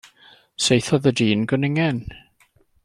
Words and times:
Saethodd 0.67 1.11
y 1.11 1.15
dyn 1.21 1.45
gwningen. 1.53 2.03